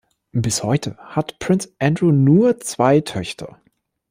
Bis 0.33 0.63
heute 0.63 0.97
hat 0.97 1.37
Prinz 1.37 1.69
Andrew 1.77 2.09
nur 2.11 2.57
zwei 2.59 3.01
Töchter. 3.01 3.61